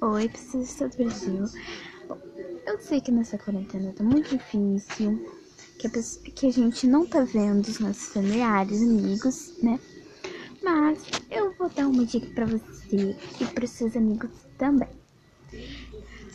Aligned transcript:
Oi, 0.00 0.28
pessoas 0.28 0.76
do 0.76 0.88
Brasil. 0.96 1.44
Bom, 2.06 2.20
eu 2.64 2.78
sei 2.78 3.00
que 3.00 3.10
nessa 3.10 3.36
quarentena 3.36 3.92
tá 3.92 4.04
muito 4.04 4.30
difícil, 4.30 5.28
que 5.76 5.88
a, 5.88 5.90
pessoa, 5.90 6.24
que 6.24 6.46
a 6.46 6.52
gente 6.52 6.86
não 6.86 7.04
tá 7.04 7.22
vendo 7.22 7.66
os 7.66 7.80
nossos 7.80 8.12
familiares, 8.12 8.80
amigos, 8.80 9.52
né? 9.60 9.80
Mas 10.62 11.02
eu 11.28 11.52
vou 11.58 11.68
dar 11.68 11.88
uma 11.88 12.06
dica 12.06 12.28
pra 12.32 12.46
você 12.46 13.16
e 13.40 13.44
pros 13.52 13.70
seus 13.70 13.96
amigos 13.96 14.30
também. 14.56 14.88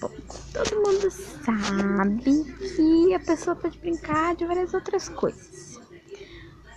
Bom, 0.01 0.11
todo 0.51 0.81
mundo 0.81 1.09
sabe 1.09 2.43
que 2.75 3.13
a 3.13 3.19
pessoa 3.21 3.55
pode 3.55 3.79
brincar 3.79 4.35
de 4.35 4.45
várias 4.45 4.73
outras 4.73 5.07
coisas. 5.07 5.79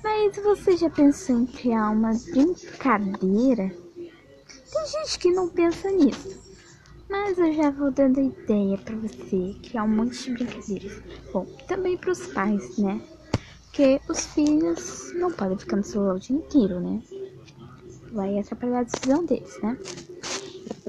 Mas 0.05 0.37
você 0.37 0.77
já 0.77 0.89
pensou 0.89 1.41
em 1.41 1.47
criar 1.47 1.91
uma 1.91 2.13
brincadeira? 2.31 3.75
Tem 3.97 4.87
gente 4.87 5.19
que 5.19 5.33
não 5.33 5.49
pensa 5.49 5.91
nisso. 5.91 6.46
Mas 7.27 7.39
eu 7.39 7.53
já 7.55 7.71
vou 7.73 7.91
dando 7.91 8.21
ideia 8.21 8.79
para 8.79 8.95
você 8.95 9.57
criar 9.61 9.83
um 9.83 9.89
monte 9.89 10.17
de 10.17 10.31
brincadeiras. 10.31 11.03
Bom, 11.33 11.45
também 11.67 11.99
para 11.99 12.13
os 12.13 12.25
pais, 12.29 12.79
né? 12.79 13.01
Porque 13.65 14.01
os 14.09 14.27
filhos 14.27 15.13
não 15.15 15.33
podem 15.33 15.59
ficar 15.59 15.77
no 15.77 15.83
celular 15.83 16.15
o 16.15 16.21
dia 16.21 16.37
inteiro, 16.37 16.79
né? 16.79 17.03
Vai 18.13 18.39
atrapalhar 18.39 18.79
a 18.79 18.83
decisão 18.85 19.27
deles, 19.27 19.61
né? 19.61 19.77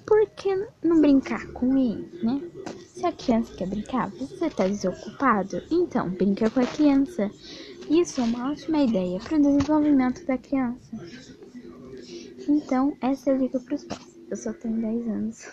Por 0.05 0.30
que 0.30 0.55
não 0.84 1.02
brincar 1.02 1.47
com 1.53 1.75
ele, 1.75 2.08
né? 2.21 2.39
Se 2.85 3.03
a 3.03 3.11
criança 3.11 3.55
quer 3.55 3.67
brincar, 3.67 4.11
você 4.11 4.47
tá 4.47 4.67
desocupado? 4.67 5.63
Então, 5.72 6.08
brinca 6.11 6.52
com 6.52 6.59
a 6.59 6.67
criança. 6.67 7.31
Isso 7.89 8.22
é 8.22 8.23
uma 8.23 8.52
ótima 8.52 8.83
ideia 8.83 9.19
para 9.19 9.39
o 9.39 9.41
desenvolvimento 9.41 10.23
da 10.27 10.38
criança. 10.38 10.97
Então, 12.47 12.95
essa 13.02 13.31
é 13.31 13.33
a 13.33 13.38
dica 13.38 13.59
para 13.59 13.73
os 13.73 13.83
pais. 13.85 14.06
Eu 14.30 14.38
só 14.38 14.52
tenho 14.54 14.81
10 14.81 15.08
anos. 15.08 15.45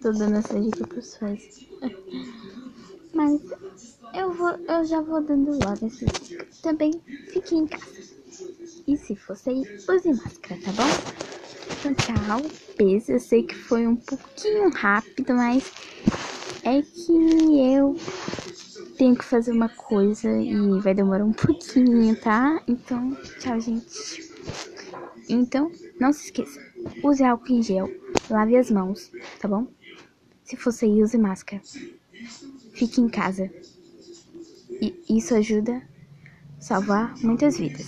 Tô 0.00 0.12
dando 0.12 0.36
essa 0.36 0.60
dica 0.60 0.86
pros 0.86 1.16
pais. 1.16 1.66
Mas 3.14 3.40
eu, 4.14 4.32
vou, 4.32 4.50
eu 4.50 4.84
já 4.84 5.00
vou 5.00 5.20
dando 5.22 5.52
logo 5.52 5.86
essa 5.86 6.06
dica. 6.06 6.46
Também 6.62 6.92
fique 7.32 7.56
em 7.56 7.66
casa. 7.66 8.02
E 8.86 8.96
se 8.96 9.16
for 9.16 9.36
sair, 9.36 9.66
use 9.88 10.08
máscara, 10.12 10.60
tá 10.62 10.72
bom? 10.72 11.22
Então, 11.80 11.94
tchau. 11.94 12.50
Beijo. 12.78 13.12
Eu 13.12 13.20
sei 13.20 13.42
que 13.42 13.54
foi 13.54 13.86
um 13.86 13.96
pouquinho 13.96 14.70
rápido, 14.70 15.34
mas 15.34 15.70
é 16.64 16.80
que 16.82 17.72
eu 17.74 17.96
tenho 18.96 19.16
que 19.16 19.24
fazer 19.24 19.52
uma 19.52 19.68
coisa 19.68 20.30
e 20.30 20.54
vai 20.80 20.94
demorar 20.94 21.24
um 21.24 21.32
pouquinho, 21.32 22.14
tá? 22.16 22.62
Então, 22.68 23.16
tchau, 23.40 23.60
gente. 23.60 24.30
Então, 25.28 25.70
não 26.00 26.12
se 26.12 26.26
esqueça. 26.26 26.60
Use 27.02 27.22
álcool 27.22 27.52
em 27.52 27.62
gel 27.62 27.88
Lave 28.30 28.56
as 28.56 28.70
mãos, 28.70 29.10
tá 29.40 29.48
bom? 29.48 29.66
Se 30.44 30.56
for 30.56 30.72
sair, 30.72 31.02
use 31.02 31.16
máscara. 31.18 31.62
Fique 32.74 33.00
em 33.00 33.08
casa. 33.08 33.50
E 34.80 34.94
isso 35.08 35.34
ajuda 35.34 35.82
a 36.58 36.60
salvar 36.60 37.16
muitas 37.18 37.58
vidas. 37.58 37.86